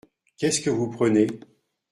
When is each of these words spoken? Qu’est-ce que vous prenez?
Qu’est-ce 0.35 0.61
que 0.61 0.71
vous 0.71 0.89
prenez? 0.89 1.27